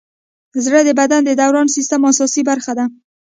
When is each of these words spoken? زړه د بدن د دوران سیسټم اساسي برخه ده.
زړه 0.63 0.79
د 0.85 0.89
بدن 0.99 1.21
د 1.25 1.31
دوران 1.41 1.67
سیسټم 1.75 2.01
اساسي 2.11 2.41
برخه 2.49 2.71
ده. 2.79 2.85